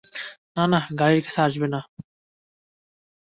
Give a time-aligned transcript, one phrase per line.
[0.55, 1.79] না না, গাড়ির কাছে আসবে না।